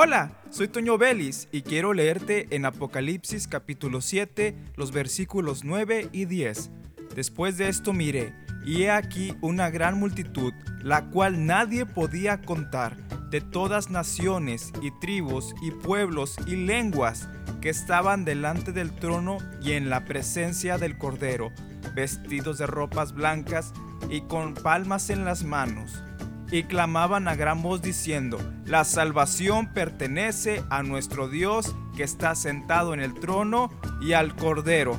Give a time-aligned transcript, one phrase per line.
[0.00, 6.24] Hola, soy Toño Belis y quiero leerte en Apocalipsis capítulo 7, los versículos 9 y
[6.26, 6.70] 10.
[7.16, 8.32] Después de esto miré,
[8.64, 10.52] y he aquí una gran multitud,
[10.84, 12.96] la cual nadie podía contar,
[13.30, 17.28] de todas naciones y tribus y pueblos y lenguas,
[17.60, 21.50] que estaban delante del trono y en la presencia del Cordero,
[21.96, 23.72] vestidos de ropas blancas
[24.08, 26.04] y con palmas en las manos
[26.50, 32.94] y clamaban a gran voz diciendo, la salvación pertenece a nuestro Dios que está sentado
[32.94, 33.70] en el trono
[34.00, 34.96] y al Cordero.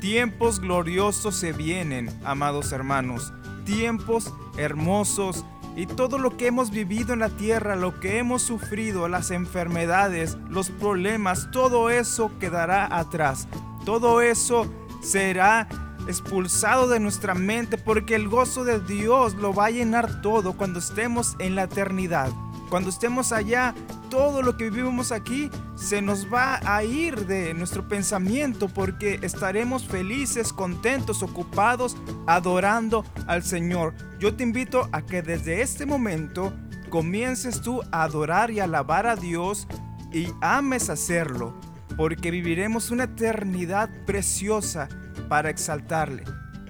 [0.00, 3.32] Tiempos gloriosos se vienen, amados hermanos,
[3.64, 5.44] tiempos hermosos
[5.76, 10.36] y todo lo que hemos vivido en la tierra, lo que hemos sufrido, las enfermedades,
[10.48, 13.46] los problemas, todo eso quedará atrás.
[13.84, 14.70] Todo eso
[15.02, 15.68] será
[16.06, 20.78] expulsado de nuestra mente porque el gozo de Dios lo va a llenar todo cuando
[20.78, 22.30] estemos en la eternidad.
[22.68, 23.74] Cuando estemos allá,
[24.10, 29.86] todo lo que vivimos aquí se nos va a ir de nuestro pensamiento porque estaremos
[29.86, 33.94] felices, contentos, ocupados, adorando al Señor.
[34.18, 36.52] Yo te invito a que desde este momento
[36.90, 39.66] comiences tú a adorar y alabar a Dios
[40.12, 41.54] y ames hacerlo,
[41.96, 44.88] porque viviremos una eternidad preciosa
[45.30, 46.24] para exaltarle.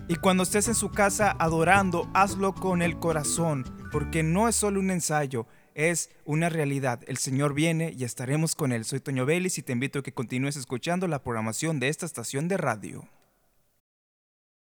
[0.06, 4.80] Y cuando estés en su casa adorando, hazlo con el corazón, porque no es solo
[4.80, 7.00] un ensayo, es una realidad.
[7.06, 8.84] El Señor viene y estaremos con Él.
[8.84, 12.48] Soy Toño Vélez y te invito a que continúes escuchando la programación de esta estación
[12.48, 13.08] de radio.